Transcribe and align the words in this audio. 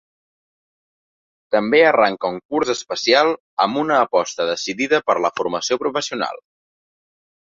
També 1.55 1.81
arranca 1.89 2.31
un 2.35 2.39
curs 2.55 2.71
especial 2.73 3.29
amb 3.65 3.81
una 3.81 3.99
aposta 4.05 4.47
decidida 4.53 5.01
per 5.11 5.17
la 5.27 5.31
formació 5.41 5.79
professional. 5.85 6.41